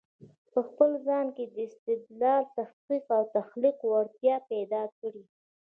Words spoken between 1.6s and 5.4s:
استدلال، تحقیق او تخليق وړتیا پیدا کړی